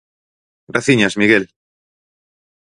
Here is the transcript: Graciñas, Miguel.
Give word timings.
Graciñas, 0.71 1.17
Miguel. 1.19 1.43